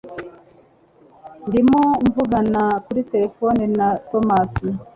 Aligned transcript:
Ndimo 1.47 1.81
mvugana 2.05 2.63
kuri 2.85 3.01
terefone 3.11 3.63
na 3.77 3.87
Tomasi. 4.09 4.67